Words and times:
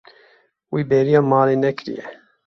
Wî 0.73 0.81
bêriya 0.89 1.21
malê 1.31 1.55
nekiriye. 1.63 2.05